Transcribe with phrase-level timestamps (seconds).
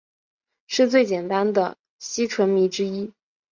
[0.65, 3.13] 是最简单的烯醇醚之一。